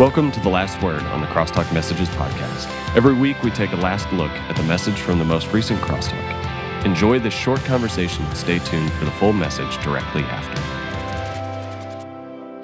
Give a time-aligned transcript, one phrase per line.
[0.00, 2.96] Welcome to The Last Word on the Crosstalk Messages podcast.
[2.96, 6.86] Every week, we take a last look at the message from the most recent Crosstalk.
[6.86, 10.58] Enjoy this short conversation and stay tuned for the full message directly after.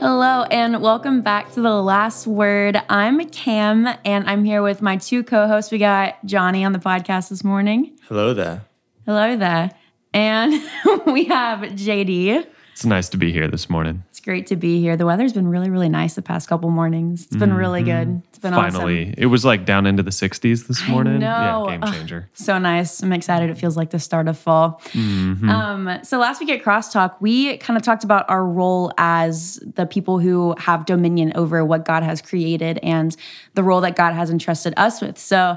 [0.01, 2.81] Hello, and welcome back to The Last Word.
[2.89, 5.71] I'm Cam, and I'm here with my two co hosts.
[5.71, 7.99] We got Johnny on the podcast this morning.
[8.09, 8.65] Hello there.
[9.05, 9.73] Hello there.
[10.15, 10.55] And
[11.07, 12.47] we have JD.
[12.77, 14.05] It's nice to be here this morning.
[14.11, 14.99] It's great to be here.
[14.99, 17.25] The weather's been really, really nice the past couple mornings.
[17.25, 18.21] It's been really good.
[18.29, 19.15] It's been Finally, awesome.
[19.17, 21.21] it was like down into the 60s this morning.
[21.21, 21.69] know.
[21.71, 22.29] Yeah, game changer.
[22.35, 23.03] So nice.
[23.03, 23.49] I'm excited.
[23.49, 24.83] It feels like the start of fall.
[24.93, 25.49] Mm-hmm.
[25.49, 29.87] Um, so last week at Crosstalk, we kind of talked about our role as the
[29.87, 33.17] people who have dominion over what God has created and
[33.55, 35.17] the role that God has entrusted us with.
[35.17, 35.57] So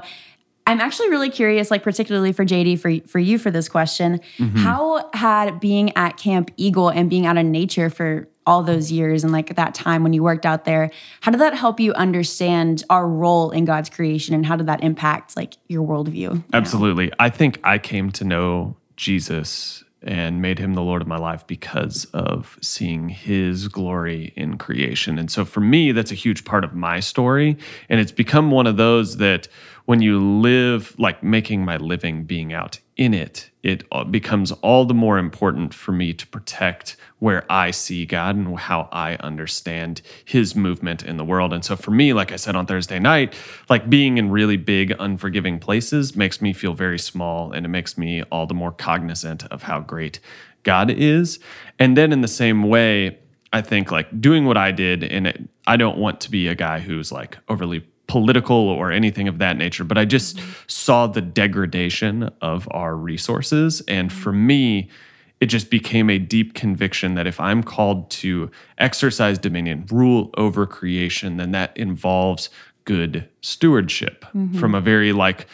[0.70, 4.58] I'm actually really curious, like particularly for JD, for for you for this question, Mm-hmm.
[4.58, 9.22] how had being at Camp Eagle and being out in nature for all those years
[9.22, 12.82] and like that time when you worked out there, how did that help you understand
[12.88, 16.42] our role in God's creation and how did that impact like your worldview?
[16.52, 17.12] Absolutely.
[17.18, 21.46] I think I came to know Jesus and made him the Lord of my life
[21.46, 25.18] because of seeing his glory in creation.
[25.18, 27.58] And so for me, that's a huge part of my story.
[27.90, 29.46] And it's become one of those that
[29.84, 34.84] when you live, like making my living being out in it, it uh, becomes all
[34.84, 40.02] the more important for me to protect where I see God and how I understand
[40.24, 41.52] his movement in the world.
[41.52, 43.34] And so for me, like I said on Thursday night,
[43.68, 47.98] like being in really big, unforgiving places makes me feel very small and it makes
[47.98, 50.20] me all the more cognizant of how great
[50.62, 51.38] God is.
[51.78, 53.18] And then in the same way,
[53.52, 56.54] I think like doing what I did, and it, I don't want to be a
[56.54, 60.50] guy who's like overly political or anything of that nature, but I just mm-hmm.
[60.66, 63.82] saw the degradation of our resources.
[63.86, 64.18] And mm-hmm.
[64.18, 64.90] for me,
[65.38, 70.66] it just became a deep conviction that if I'm called to exercise dominion, rule over
[70.66, 72.50] creation, then that involves
[72.84, 74.58] good stewardship mm-hmm.
[74.58, 75.46] from a very like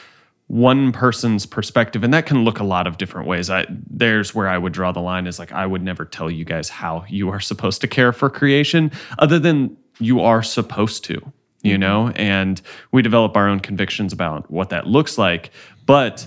[0.47, 2.03] one person's perspective.
[2.03, 3.51] And that can look a lot of different ways.
[3.51, 6.45] I there's where i would draw the line is like i would never tell you
[6.45, 11.33] guys how you are supposed to care for creation other than you are supposed to
[11.67, 11.81] you mm-hmm.
[11.81, 12.13] know?
[12.17, 12.61] And
[12.93, 15.51] we develop our own convictions about what that looks like
[15.87, 16.27] but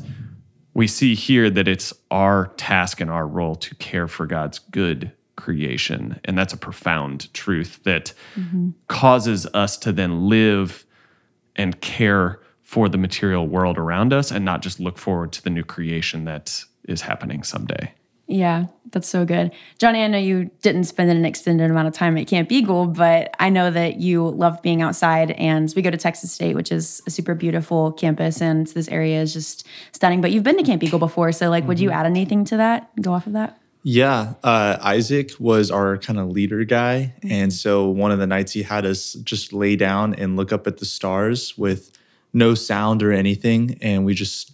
[0.73, 5.11] we see here that it's our task and our role to care for god's good
[5.35, 6.19] creation.
[6.25, 8.72] And that's a profound truth that mm-hmm.
[8.88, 10.85] causes us to then live
[11.56, 15.50] and care for the material world around us and not just look forward to the
[15.50, 17.94] new creation that is happening someday.
[18.29, 19.51] Yeah, that's so good.
[19.79, 23.35] Johnny, I know you didn't spend an extended amount of time at Camp Eagle, but
[23.40, 25.31] I know that you love being outside.
[25.31, 29.19] And we go to Texas State, which is a super beautiful campus, and this area
[29.19, 30.22] is just stunning.
[30.22, 31.31] But you've been to Camp Eagle before.
[31.31, 32.95] So, like, would you add anything to that?
[33.01, 33.59] Go off of that?
[33.81, 37.16] Yeah, uh, Isaac was our kind of leader guy.
[37.23, 40.68] And so one of the nights he had us just lay down and look up
[40.68, 41.91] at the stars with
[42.31, 43.79] no sound or anything.
[43.81, 44.51] And we just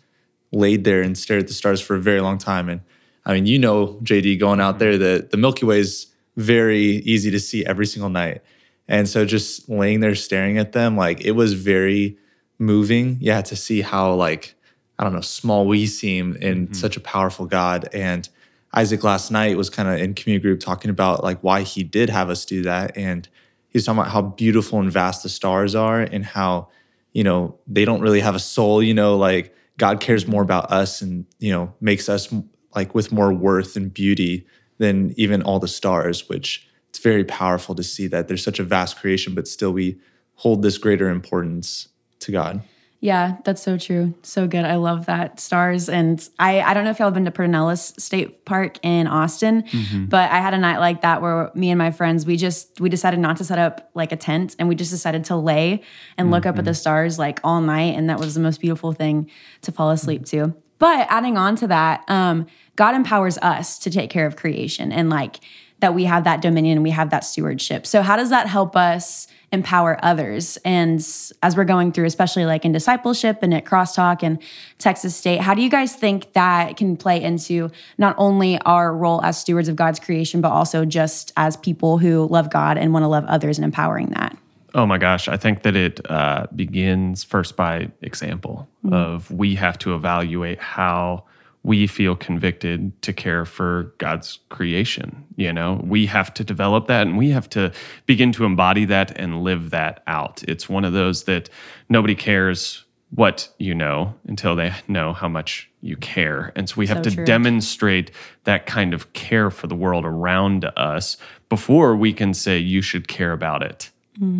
[0.54, 2.70] laid there and stared at the stars for a very long time.
[2.70, 2.82] And
[3.26, 7.32] I mean, you know, JD, going out there, the, the Milky Way is very easy
[7.32, 8.42] to see every single night.
[8.88, 12.18] And so just laying there staring at them, like it was very
[12.60, 13.18] moving.
[13.20, 14.56] Yeah, to see how, like,
[15.00, 16.74] I don't know, small we seem in mm-hmm.
[16.74, 17.90] such a powerful God.
[17.94, 18.30] And
[18.74, 22.10] Isaac last night was kind of in community group talking about like why he did
[22.10, 22.96] have us do that.
[22.96, 23.28] And
[23.70, 26.70] he's talking about how beautiful and vast the stars are and how,
[27.14, 30.72] you know, they don't really have a soul, you know, like God cares more about
[30.72, 32.34] us and, you know, makes us
[32.76, 34.46] like with more worth and beauty
[34.78, 38.64] than even all the stars, which it's very powerful to see that there's such a
[38.64, 39.98] vast creation, but still we
[40.36, 41.88] hold this greater importance
[42.20, 42.62] to God.
[43.02, 44.16] Yeah, that's so true.
[44.24, 44.66] So good.
[44.66, 45.40] I love that.
[45.40, 45.90] Stars.
[45.90, 49.64] And I, I don't know if y'all have been to Pedernales State Park in Austin,
[50.10, 52.90] but I had a night like that where me and my friends, we just, we
[52.90, 55.84] decided not to set up like a tent and we just decided to lay
[56.18, 57.96] and look up at the stars like all night.
[57.96, 59.30] And that was the most beautiful thing
[59.62, 60.56] to fall asleep to.
[60.80, 65.10] But adding on to that, um, God empowers us to take care of creation and
[65.10, 65.40] like
[65.80, 67.86] that we have that dominion and we have that stewardship.
[67.86, 70.58] So, how does that help us empower others?
[70.66, 71.00] And
[71.44, 74.42] as we're going through, especially like in discipleship and at Crosstalk and
[74.80, 79.22] Texas State, how do you guys think that can play into not only our role
[79.24, 83.04] as stewards of God's creation, but also just as people who love God and want
[83.04, 84.38] to love others and empowering that?
[84.74, 89.78] Oh my gosh, I think that it uh, begins first by example of we have
[89.80, 91.24] to evaluate how
[91.66, 95.26] we feel convicted to care for God's creation.
[95.36, 97.74] You know, we have to develop that and we have to
[98.06, 100.44] begin to embody that and live that out.
[100.44, 101.50] It's one of those that
[101.90, 106.52] nobody cares what you know until they know how much you care.
[106.56, 107.26] And so we have So to true.
[107.26, 108.12] demonstrate
[108.44, 111.18] that kind of care for the world around us
[111.50, 113.90] before we can say you should care about it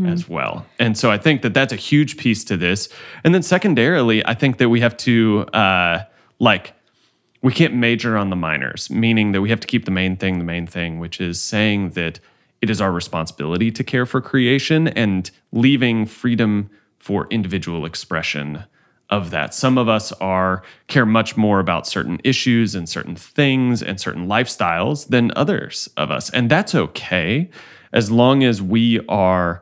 [0.06, 0.66] as well.
[0.80, 2.88] And so I think that that's a huge piece to this.
[3.26, 6.04] And then secondarily, I think that we have to uh,
[6.40, 6.74] like
[7.46, 10.40] we can't major on the minors, meaning that we have to keep the main thing
[10.40, 12.20] the main thing, which is saying that
[12.60, 18.64] it is our responsibility to care for creation and leaving freedom for individual expression
[19.12, 19.54] of that.
[19.54, 24.26] Some of us are care much more about certain issues and certain things and certain
[24.26, 26.32] lifestyles than others of us.
[26.32, 27.52] And that's okay
[27.94, 29.62] as long as we are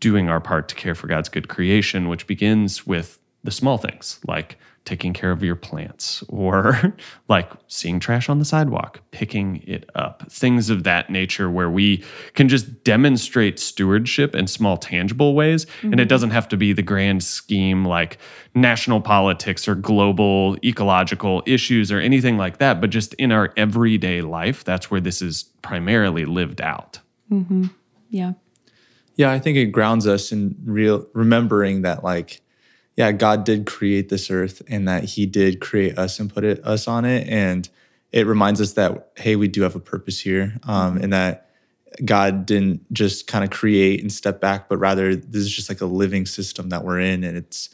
[0.00, 4.18] doing our part to care for God's good creation, which begins with the small things
[4.26, 6.94] like taking care of your plants or
[7.28, 12.02] like seeing trash on the sidewalk, picking it up, things of that nature where we
[12.34, 15.66] can just demonstrate stewardship in small, tangible ways.
[15.66, 15.92] Mm-hmm.
[15.92, 18.18] And it doesn't have to be the grand scheme like
[18.54, 24.22] national politics or global ecological issues or anything like that, but just in our everyday
[24.22, 27.00] life, that's where this is primarily lived out.
[27.30, 27.66] Mm-hmm.
[28.08, 28.32] Yeah.
[29.16, 32.42] Yeah, I think it grounds us in real remembering that like
[32.96, 36.64] yeah, God did create this earth and that he did create us and put it,
[36.64, 37.28] us on it.
[37.28, 37.68] And
[38.10, 41.04] it reminds us that, hey, we do have a purpose here um, mm-hmm.
[41.04, 41.50] and that
[42.04, 45.82] God didn't just kind of create and step back, but rather this is just like
[45.82, 47.22] a living system that we're in.
[47.22, 47.68] And it's,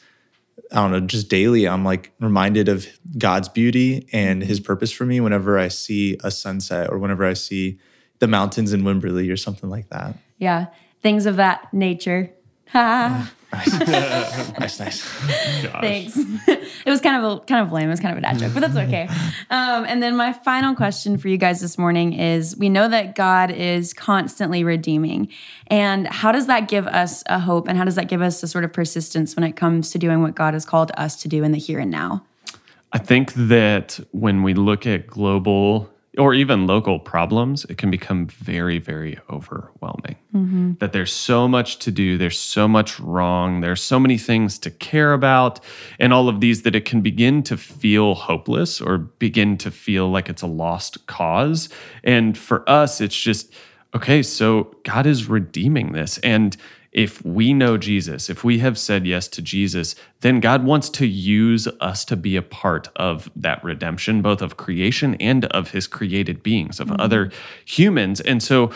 [0.72, 2.86] I don't know, just daily, I'm like reminded of
[3.16, 4.66] God's beauty and his mm-hmm.
[4.66, 7.78] purpose for me whenever I see a sunset or whenever I see
[8.18, 10.16] the mountains in Wimberley or something like that.
[10.38, 10.66] Yeah,
[11.00, 12.32] things of that nature.
[12.74, 13.28] nice,
[13.86, 15.02] nice, nice.
[15.02, 16.16] Thanks.
[16.48, 17.88] it was kind of a kind of lame.
[17.88, 19.08] It was kind of a dad joke, but that's okay.
[19.50, 23.14] Um, and then my final question for you guys this morning is: We know that
[23.14, 25.28] God is constantly redeeming,
[25.66, 28.48] and how does that give us a hope, and how does that give us a
[28.48, 31.44] sort of persistence when it comes to doing what God has called us to do
[31.44, 32.24] in the here and now?
[32.94, 38.26] I think that when we look at global or even local problems, it can become
[38.26, 40.16] very, very overwhelming.
[40.34, 40.72] Mm-hmm.
[40.78, 44.70] That there's so much to do, there's so much wrong, there's so many things to
[44.70, 45.60] care about,
[45.98, 50.10] and all of these that it can begin to feel hopeless or begin to feel
[50.10, 51.70] like it's a lost cause.
[52.04, 53.54] And for us, it's just,
[53.94, 56.18] okay, so God is redeeming this.
[56.18, 56.56] And
[56.92, 61.06] if we know Jesus, if we have said yes to Jesus, then God wants to
[61.06, 65.86] use us to be a part of that redemption, both of creation and of his
[65.86, 67.00] created beings, of mm-hmm.
[67.00, 67.30] other
[67.64, 68.20] humans.
[68.20, 68.70] And so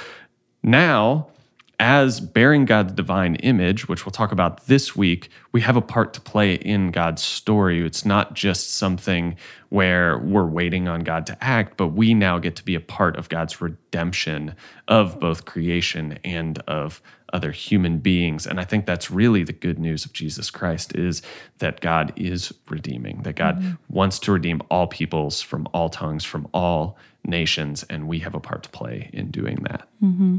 [0.62, 1.28] now,
[1.78, 6.14] as bearing God's divine image, which we'll talk about this week, we have a part
[6.14, 7.84] to play in God's story.
[7.84, 9.36] It's not just something
[9.68, 13.16] where we're waiting on God to act, but we now get to be a part
[13.16, 14.54] of God's redemption
[14.88, 17.02] of both creation and of
[17.32, 18.46] other human beings.
[18.46, 21.20] And I think that's really the good news of Jesus Christ is
[21.58, 23.72] that God is redeeming, that God mm-hmm.
[23.88, 28.40] wants to redeem all peoples from all tongues, from all nations, and we have a
[28.40, 29.88] part to play in doing that.
[30.02, 30.38] Mm-hmm.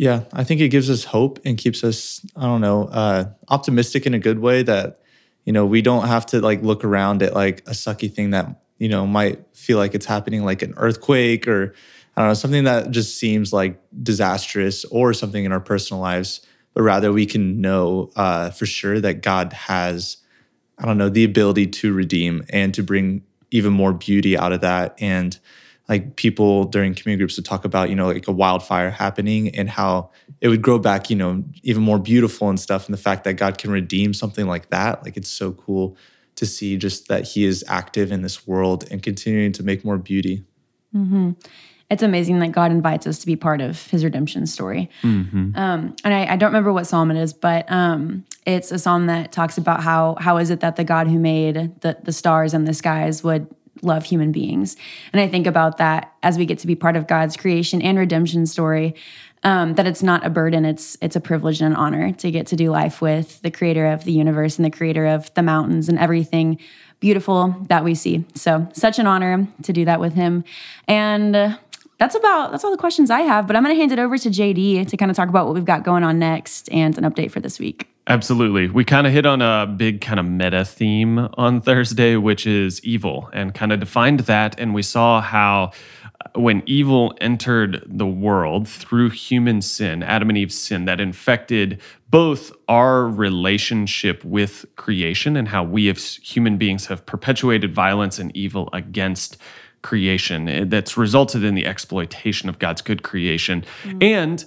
[0.00, 4.06] Yeah, I think it gives us hope and keeps us, I don't know, uh, optimistic
[4.06, 4.98] in a good way that,
[5.44, 8.62] you know, we don't have to like look around at like a sucky thing that,
[8.78, 11.74] you know, might feel like it's happening like an earthquake or
[12.16, 16.40] I don't know, something that just seems like disastrous or something in our personal lives,
[16.72, 20.16] but rather we can know uh, for sure that God has,
[20.78, 24.62] I don't know, the ability to redeem and to bring even more beauty out of
[24.62, 24.94] that.
[24.98, 25.38] And
[25.90, 29.68] like people during community groups would talk about, you know, like a wildfire happening and
[29.68, 30.10] how
[30.40, 32.86] it would grow back, you know, even more beautiful and stuff.
[32.86, 35.96] And the fact that God can redeem something like that, like it's so cool
[36.36, 39.98] to see just that He is active in this world and continuing to make more
[39.98, 40.44] beauty.
[40.94, 41.32] Mm-hmm
[41.90, 44.88] it's amazing that God invites us to be part of his redemption story.
[45.02, 45.56] Mm-hmm.
[45.56, 49.06] Um, and I, I, don't remember what psalm it is, but um, it's a psalm
[49.06, 52.54] that talks about how how is it that the God who made the, the stars
[52.54, 54.76] and the skies would love human beings.
[55.12, 57.98] And I think about that as we get to be part of God's creation and
[57.98, 58.94] redemption story.
[59.42, 62.48] Um, that it's not a burden; it's it's a privilege and an honor to get
[62.48, 65.88] to do life with the Creator of the universe and the Creator of the mountains
[65.88, 66.58] and everything
[67.00, 68.26] beautiful that we see.
[68.34, 70.44] So, such an honor to do that with Him,
[70.86, 71.56] and
[72.00, 73.46] that's about that's all the questions I have.
[73.46, 75.54] But I'm going to hand it over to JD to kind of talk about what
[75.54, 77.89] we've got going on next and an update for this week.
[78.10, 78.68] Absolutely.
[78.68, 82.84] We kind of hit on a big kind of meta theme on Thursday, which is
[82.84, 84.58] evil, and kind of defined that.
[84.58, 85.70] And we saw how
[86.04, 91.80] uh, when evil entered the world through human sin, Adam and Eve's sin, that infected
[92.08, 98.36] both our relationship with creation and how we as human beings have perpetuated violence and
[98.36, 99.36] evil against
[99.82, 103.64] creation that's resulted in the exploitation of God's good creation.
[103.84, 104.02] Mm.
[104.02, 104.44] And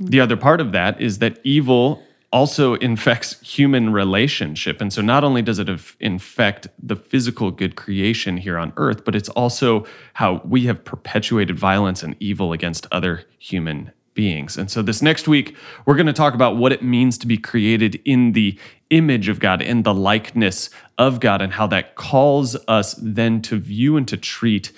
[0.00, 2.02] the other part of that is that evil
[2.34, 4.80] also infects human relationship.
[4.80, 5.68] And so not only does it
[6.00, 11.56] infect the physical good creation here on earth, but it's also how we have perpetuated
[11.56, 14.56] violence and evil against other human beings.
[14.56, 17.38] And so this next week, we're going to talk about what it means to be
[17.38, 18.58] created in the
[18.90, 23.58] image of God, in the likeness of God, and how that calls us then to
[23.58, 24.72] view and to treat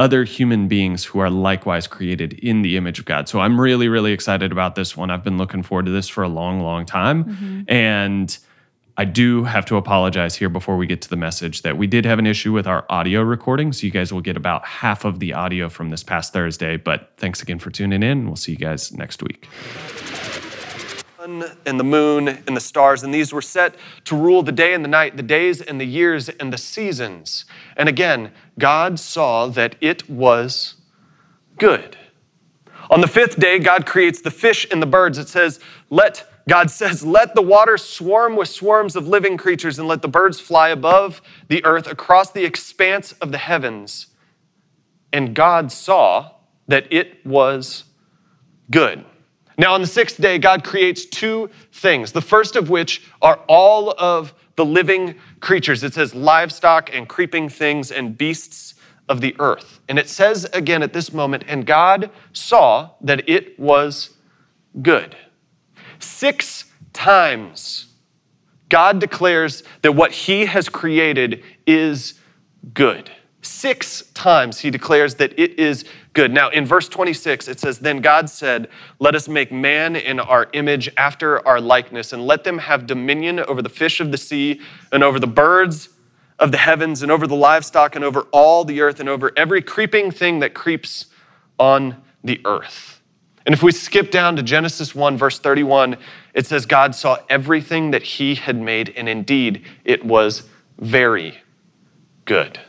[0.00, 3.28] other human beings who are likewise created in the image of God.
[3.28, 5.10] So I'm really, really excited about this one.
[5.10, 7.24] I've been looking forward to this for a long, long time.
[7.24, 7.60] Mm-hmm.
[7.68, 8.38] And
[8.96, 12.06] I do have to apologize here before we get to the message that we did
[12.06, 13.74] have an issue with our audio recording.
[13.74, 16.78] So you guys will get about half of the audio from this past Thursday.
[16.78, 18.26] But thanks again for tuning in.
[18.26, 19.48] We'll see you guys next week
[21.22, 23.74] and the moon and the stars, and these were set
[24.04, 27.44] to rule the day and the night, the days and the years and the seasons.
[27.76, 30.76] And again, God saw that it was
[31.58, 31.98] good.
[32.88, 35.18] On the fifth day, God creates the fish and the birds.
[35.18, 35.60] It says,
[35.90, 40.08] Let God says, Let the water swarm with swarms of living creatures, and let the
[40.08, 44.08] birds fly above the earth across the expanse of the heavens.
[45.12, 46.32] And God saw
[46.66, 47.84] that it was
[48.70, 49.04] good.
[49.60, 52.12] Now, on the sixth day, God creates two things.
[52.12, 55.84] The first of which are all of the living creatures.
[55.84, 58.74] It says livestock and creeping things and beasts
[59.06, 59.80] of the earth.
[59.86, 64.16] And it says again at this moment, and God saw that it was
[64.80, 65.14] good.
[65.98, 66.64] Six
[66.94, 67.92] times,
[68.70, 72.14] God declares that what he has created is
[72.72, 73.10] good.
[73.42, 76.32] Six times he declares that it is good.
[76.32, 78.68] Now, in verse 26, it says, Then God said,
[78.98, 83.40] Let us make man in our image after our likeness, and let them have dominion
[83.40, 84.60] over the fish of the sea,
[84.92, 85.88] and over the birds
[86.38, 89.62] of the heavens, and over the livestock, and over all the earth, and over every
[89.62, 91.06] creeping thing that creeps
[91.58, 93.00] on the earth.
[93.46, 95.96] And if we skip down to Genesis 1, verse 31,
[96.34, 101.38] it says, God saw everything that he had made, and indeed it was very
[102.26, 102.60] good.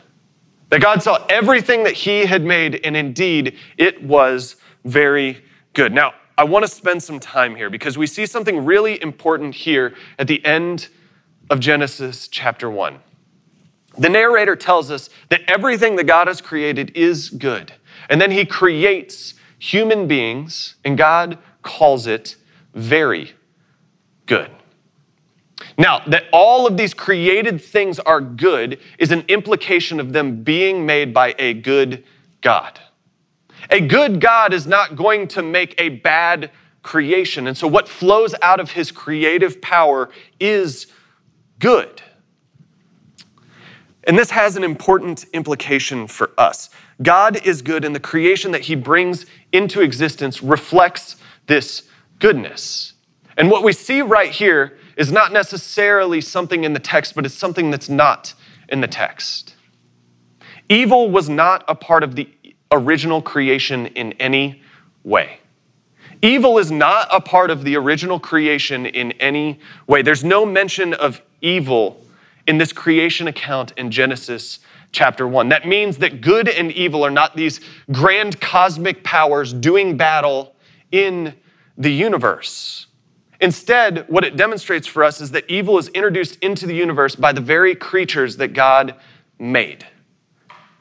[0.71, 5.93] That God saw everything that he had made, and indeed it was very good.
[5.93, 9.93] Now, I want to spend some time here because we see something really important here
[10.17, 10.87] at the end
[11.49, 12.99] of Genesis chapter 1.
[13.97, 17.73] The narrator tells us that everything that God has created is good.
[18.09, 22.37] And then he creates human beings, and God calls it
[22.73, 23.33] very
[24.25, 24.49] good.
[25.77, 30.85] Now, that all of these created things are good is an implication of them being
[30.85, 32.03] made by a good
[32.41, 32.79] God.
[33.69, 36.51] A good God is not going to make a bad
[36.83, 37.47] creation.
[37.47, 40.09] And so, what flows out of his creative power
[40.39, 40.87] is
[41.59, 42.01] good.
[44.03, 46.69] And this has an important implication for us.
[47.01, 51.83] God is good, and the creation that he brings into existence reflects this
[52.19, 52.93] goodness.
[53.41, 57.33] And what we see right here is not necessarily something in the text, but it's
[57.33, 58.35] something that's not
[58.69, 59.55] in the text.
[60.69, 62.29] Evil was not a part of the
[62.71, 64.61] original creation in any
[65.03, 65.39] way.
[66.21, 70.03] Evil is not a part of the original creation in any way.
[70.03, 72.05] There's no mention of evil
[72.45, 74.59] in this creation account in Genesis
[74.91, 75.49] chapter 1.
[75.49, 77.59] That means that good and evil are not these
[77.91, 80.53] grand cosmic powers doing battle
[80.91, 81.33] in
[81.75, 82.85] the universe.
[83.41, 87.33] Instead, what it demonstrates for us is that evil is introduced into the universe by
[87.33, 88.95] the very creatures that God
[89.39, 89.87] made,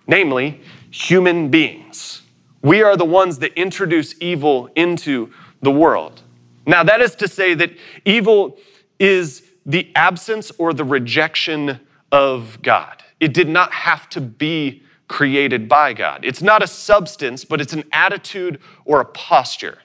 [0.07, 2.21] namely, human beings.
[2.62, 6.21] We are the ones that introduce evil into the world.
[6.67, 7.73] Now, that is to say that
[8.05, 8.59] evil
[8.99, 11.81] is the absence or the rejection
[12.12, 13.02] of God.
[13.19, 16.25] It did not have to be created by God.
[16.25, 19.79] It's not a substance, but it's an attitude or a posture.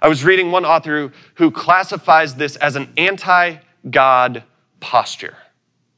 [0.00, 3.56] I was reading one author who classifies this as an anti
[3.90, 4.44] God
[4.80, 5.36] posture.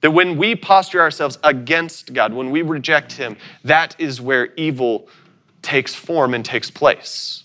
[0.00, 5.08] That when we posture ourselves against God, when we reject Him, that is where evil
[5.62, 7.44] takes form and takes place.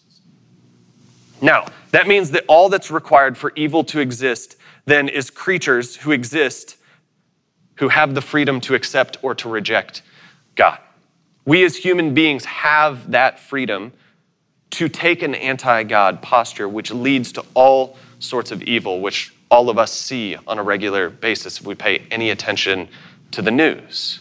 [1.42, 6.12] Now, that means that all that's required for evil to exist then is creatures who
[6.12, 6.78] exist
[7.78, 10.02] who have the freedom to accept or to reject
[10.56, 10.80] God.
[11.44, 13.92] We as human beings have that freedom
[14.72, 19.70] to take an anti God posture, which leads to all sorts of evil, which all
[19.70, 22.88] of us see on a regular basis if we pay any attention
[23.32, 24.20] to the news.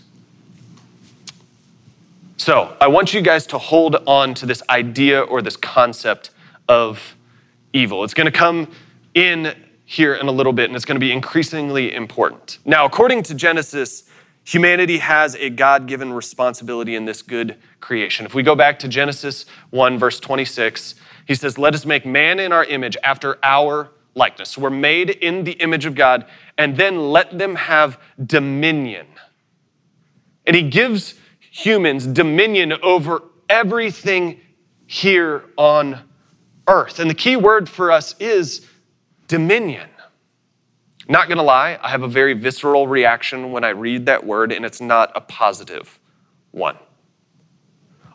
[2.37, 6.31] So, I want you guys to hold on to this idea or this concept
[6.69, 7.17] of
[7.73, 8.05] evil.
[8.05, 8.71] It's going to come
[9.15, 12.59] in here in a little bit, and it's going to be increasingly important.
[12.65, 14.09] Now, according to Genesis,
[14.45, 18.27] humanity has a God given responsibility in this good creation.
[18.27, 20.95] If we go back to Genesis 1, verse 26,
[21.27, 24.51] he says, Let us make man in our image after our likeness.
[24.51, 29.07] So we're made in the image of God, and then let them have dominion.
[30.47, 34.41] And he gives humans dominion over everything
[34.87, 36.01] here on
[36.69, 36.99] earth.
[36.99, 38.67] And the key word for us is
[39.27, 39.89] dominion.
[41.09, 44.65] Not gonna lie, I have a very visceral reaction when I read that word, and
[44.65, 46.01] it's not a positive
[46.51, 46.79] one.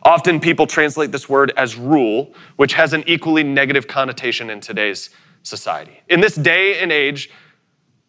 [0.02, 5.10] Often people translate this word as rule, which has an equally negative connotation in today's
[5.42, 6.00] society.
[6.08, 7.30] In this day and age,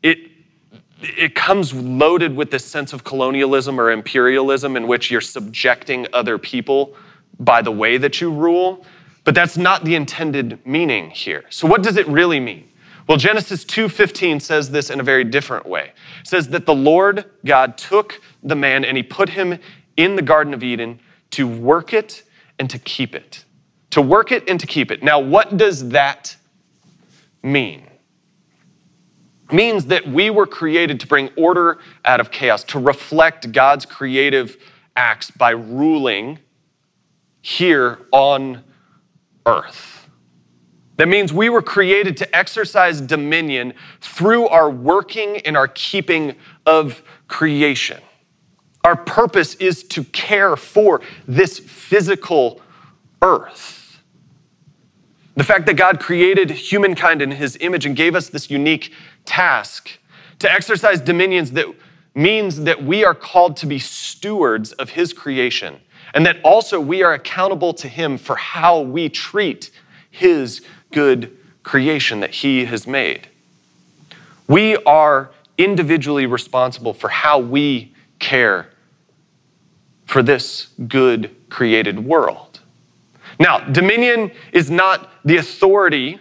[0.02, 0.18] it,
[1.02, 6.38] it comes loaded with this sense of colonialism or imperialism in which you're subjecting other
[6.38, 6.96] people
[7.40, 8.86] by the way that you rule,
[9.24, 11.44] but that's not the intended meaning here.
[11.50, 12.71] So what does it really mean?
[13.12, 15.92] Well, Genesis 2:15 says this in a very different way.
[16.22, 19.60] It says that the Lord God took the man and he put him
[19.98, 21.02] in the garden of Eden
[21.32, 22.24] to work it
[22.58, 23.44] and to keep it.
[23.90, 25.04] To work it and to keep it.
[25.04, 26.38] Now, what does that
[27.44, 27.86] mean?
[29.52, 34.56] Means that we were created to bring order out of chaos, to reflect God's creative
[34.96, 36.40] acts by ruling
[37.42, 38.64] here on
[39.46, 40.01] earth.
[41.02, 46.36] That means we were created to exercise dominion through our working and our keeping
[46.68, 48.00] of creation.
[48.84, 52.62] Our purpose is to care for this physical
[53.20, 54.00] earth.
[55.36, 58.94] The fact that God created humankind in his image and gave us this unique
[59.26, 59.98] task
[60.38, 61.66] to exercise dominions that
[62.14, 65.80] means that we are called to be stewards of his creation
[66.14, 69.72] and that also we are accountable to him for how we treat
[70.12, 70.62] his
[70.92, 73.28] good creation that he has made.
[74.48, 78.70] We are individually responsible for how we care
[80.06, 82.60] for this good created world.
[83.40, 86.20] Now, dominion is not the authority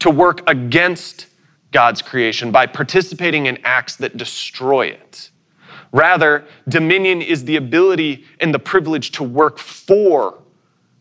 [0.00, 1.26] to work against
[1.72, 5.30] God's creation by participating in acts that destroy it.
[5.92, 10.38] Rather, dominion is the ability and the privilege to work for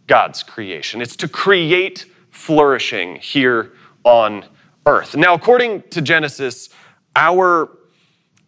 [0.07, 1.01] God's creation.
[1.01, 3.71] It's to create flourishing here
[4.03, 4.45] on
[4.85, 5.15] earth.
[5.15, 6.69] Now, according to Genesis,
[7.15, 7.69] our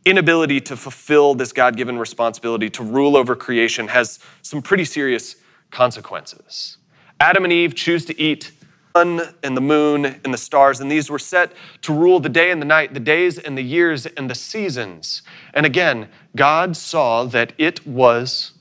[0.05, 5.37] inability to fulfill this God given responsibility to rule over creation has some pretty serious
[5.71, 6.77] consequences.
[7.19, 8.51] Adam and Eve choose to eat
[8.95, 12.51] sun and the moon and the stars, and these were set to rule the day
[12.51, 15.21] and the night, the days and the years and the seasons.
[15.53, 18.51] And again, God saw that it was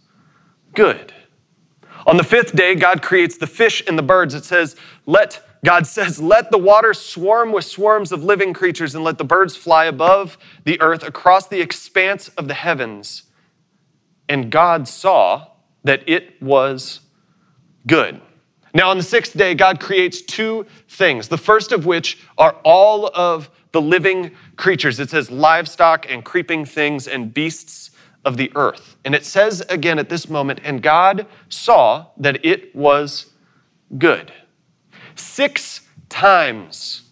[0.73, 1.13] good.
[2.07, 4.33] On the fifth day, God creates the fish and the birds.
[4.33, 9.03] It says, Let God says, Let the waters swarm with swarms of living creatures, and
[9.03, 13.25] let the birds fly above the earth across the expanse of the heavens.
[14.29, 15.49] And God saw
[15.83, 17.01] that it was
[17.87, 18.21] good.
[18.73, 21.29] Now, on the sixth day, God creates two things.
[21.29, 25.01] The first of which are all of the living creatures.
[25.01, 27.91] It says livestock and creeping things and beasts
[28.27, 28.97] of the earth.
[29.05, 33.27] And it says again at this moment, and God saw that it was
[33.97, 34.33] good.
[35.15, 37.03] Six times,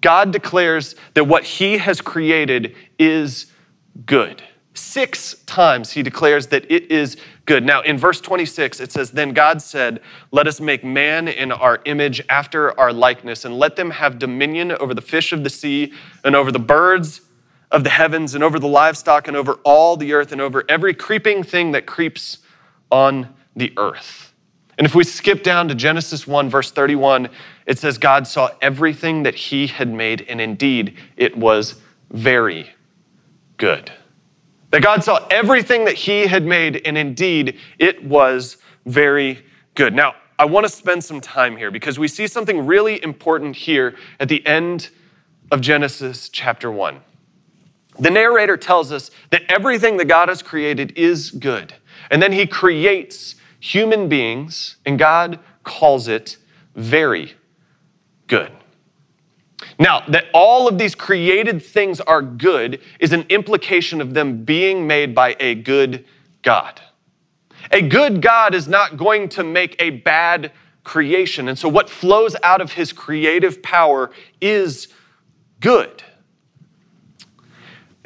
[0.00, 3.46] God declares that what He has created is
[4.04, 4.42] good.
[4.74, 7.64] Six times He declares that it is good.
[7.64, 10.00] Now, in verse 26, it says, Then God said,
[10.32, 14.72] Let us make man in our image after our likeness, and let them have dominion
[14.72, 15.92] over the fish of the sea,
[16.24, 17.20] and over the birds
[17.72, 20.94] of the heavens, and over the livestock, and over all the earth, and over every
[20.94, 22.38] creeping thing that creeps
[22.90, 24.32] on the earth.
[24.78, 27.28] And if we skip down to Genesis 1, verse 31,
[27.66, 31.80] it says, God saw everything that he had made, and indeed it was
[32.10, 32.70] very
[33.56, 33.92] good.
[34.70, 38.56] That God saw everything that he had made, and indeed it was
[38.86, 39.94] very good.
[39.94, 43.94] Now, I want to spend some time here because we see something really important here
[44.18, 44.90] at the end
[45.50, 47.00] of Genesis chapter 1.
[47.98, 51.74] The narrator tells us that everything that God has created is good.
[52.10, 56.36] And then he creates human beings, and God calls it
[56.74, 57.34] very
[58.26, 58.50] good.
[59.78, 64.86] Now, that all of these created things are good is an implication of them being
[64.86, 66.04] made by a good
[66.42, 66.80] God.
[67.70, 70.52] A good God is not going to make a bad
[70.84, 71.48] creation.
[71.48, 74.88] And so, what flows out of his creative power is
[75.60, 76.02] good.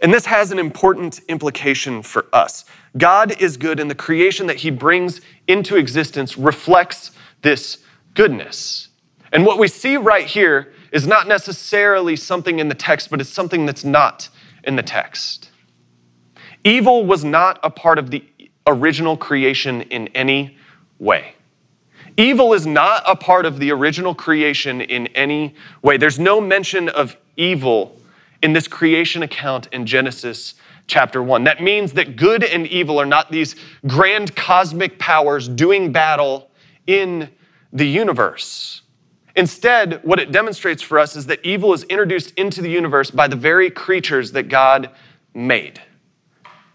[0.01, 2.65] And this has an important implication for us.
[2.99, 7.79] God is good, and the creation that he brings into existence reflects this
[8.15, 8.89] goodness.
[9.33, 13.31] And what we see right here is not necessarily something in the text, but it's
[13.31, 14.29] something that's not
[14.65, 15.51] in the text.
[16.65, 18.25] Evil was not a part of the
[18.67, 20.57] original creation in any
[20.99, 21.35] way.
[22.17, 25.97] Evil is not a part of the original creation in any way.
[25.97, 28.01] There's no mention of evil
[28.47, 30.55] in this creation account in Genesis
[30.87, 31.43] chapter 1.
[31.43, 33.57] That means that good and evil are not these
[33.89, 36.49] grand cosmic powers doing battle
[36.87, 37.29] in
[37.73, 38.83] the universe.
[39.35, 43.27] Instead, what it demonstrates for us is that evil is introduced into the universe by
[43.27, 44.91] the very creatures that God
[45.35, 45.83] made,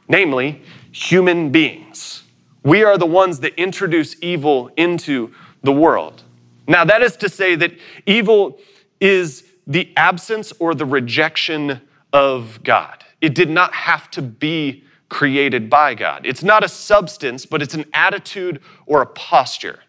[0.09, 2.23] namely, human beings.
[2.63, 6.23] We are the ones that introduce evil into the world.
[6.67, 7.71] Now, that is to say that
[8.05, 8.59] evil
[8.99, 11.81] is the absence or the rejection
[12.11, 13.05] of God.
[13.21, 16.25] It did not have to be created by God.
[16.25, 19.79] It's not a substance, but it's an attitude or a posture.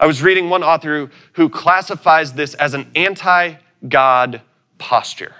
[0.00, 3.56] I was reading one author who classifies this as an anti
[3.88, 4.42] God
[4.78, 5.34] posture.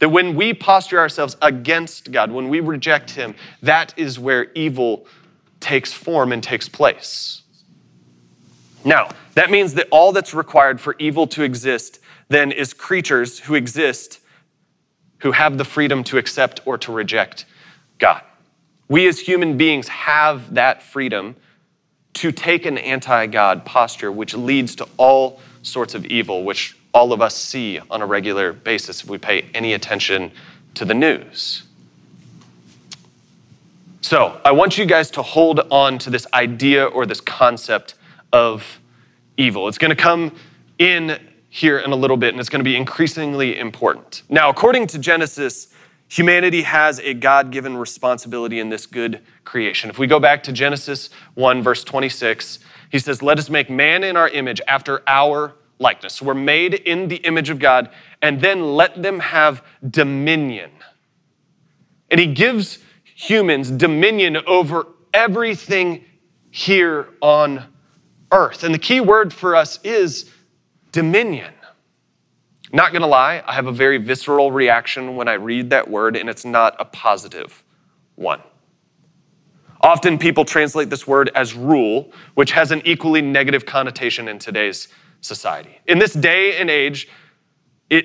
[0.00, 5.06] That when we posture ourselves against God, when we reject Him, that is where evil
[5.60, 7.42] takes form and takes place.
[8.84, 13.54] Now, that means that all that's required for evil to exist then is creatures who
[13.54, 14.20] exist
[15.18, 17.44] who have the freedom to accept or to reject
[17.98, 18.22] God.
[18.88, 21.36] We as human beings have that freedom
[22.14, 27.12] to take an anti God posture, which leads to all sorts of evil, which all
[27.12, 30.32] of us see on a regular basis if we pay any attention
[30.74, 31.64] to the news.
[34.00, 37.94] So, I want you guys to hold on to this idea or this concept
[38.32, 38.80] of
[39.36, 39.68] evil.
[39.68, 40.34] It's going to come
[40.78, 44.22] in here in a little bit, and it's going to be increasingly important.
[44.28, 45.68] Now, according to Genesis,
[46.08, 49.88] humanity has a God given responsibility in this good creation.
[49.88, 52.58] If we go back to Genesis 1, verse 26,
[52.90, 56.14] he says, Let us make man in our image after our likeness.
[56.14, 60.70] So we're made in the image of God, and then let them have dominion.
[62.10, 66.04] And he gives humans dominion over everything
[66.50, 67.64] here on
[68.32, 68.64] earth.
[68.64, 70.30] And the key word for us is
[70.92, 71.54] dominion.
[72.72, 76.28] Not gonna lie, I have a very visceral reaction when I read that word, and
[76.28, 77.64] it's not a positive
[78.16, 78.42] one.
[79.80, 84.88] Often people translate this word as rule, which has an equally negative connotation in today's
[85.20, 85.78] society.
[85.86, 87.08] In this day and age,
[87.88, 88.04] it,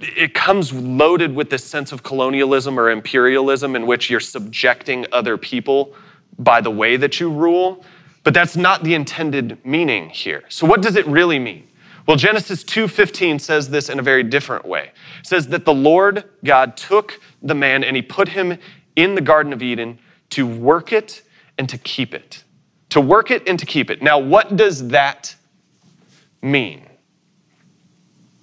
[0.00, 5.36] it comes loaded with this sense of colonialism or imperialism in which you're subjecting other
[5.36, 5.94] people
[6.38, 7.84] by the way that you rule,
[8.24, 10.42] but that's not the intended meaning here.
[10.48, 11.69] So what does it really mean?
[12.10, 14.90] Well, Genesis 2:15 says this in a very different way.
[15.20, 18.58] It says that the Lord God took the man and he put him
[18.96, 21.22] in the garden of Eden to work it
[21.56, 22.42] and to keep it.
[22.88, 24.02] To work it and to keep it.
[24.02, 25.36] Now, what does that
[26.42, 26.84] mean?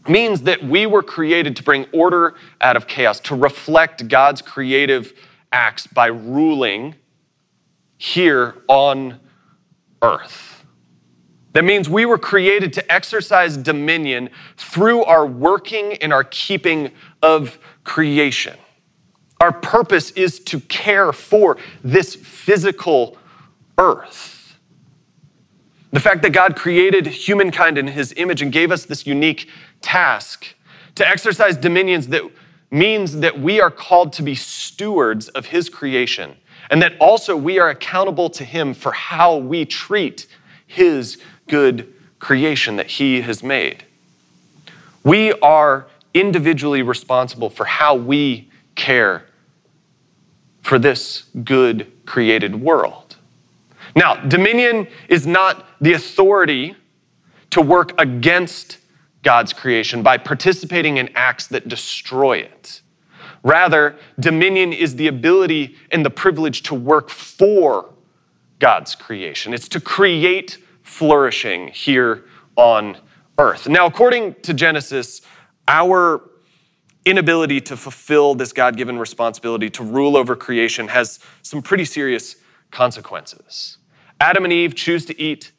[0.05, 4.41] It means that we were created to bring order out of chaos, to reflect God's
[4.41, 5.11] creative
[5.51, 6.95] acts by ruling
[7.97, 9.19] here on
[10.01, 10.56] earth.
[11.57, 16.91] That means we were created to exercise dominion through our working and our keeping
[17.23, 18.55] of creation.
[19.41, 23.17] Our purpose is to care for this physical
[23.79, 24.59] earth.
[25.91, 29.49] The fact that God created humankind in his image and gave us this unique
[29.81, 30.53] task
[30.93, 32.21] to exercise dominions that
[32.69, 36.35] means that we are called to be stewards of his creation
[36.69, 40.27] and that also we are accountable to him for how we treat
[40.67, 43.83] his good creation that he has made.
[45.03, 49.25] We are individually responsible for how we care
[50.61, 53.15] for this good created world.
[53.95, 56.75] Now, dominion is not the authority
[57.51, 58.77] to work against
[59.23, 62.81] God's creation by participating in acts that destroy it.
[63.43, 67.89] Rather, dominion is the ability and the privilege to work for
[68.59, 69.53] God's creation.
[69.53, 70.57] It's to create
[70.87, 72.23] flourishing here
[72.55, 72.97] on
[73.37, 73.67] earth.
[73.67, 75.21] Now, according to Genesis,
[75.67, 76.21] our
[77.05, 82.37] inability to fulfill this God given responsibility to rule over creation has some pretty serious
[82.71, 83.77] consequences.
[84.19, 85.51] Adam and Eve choose to eat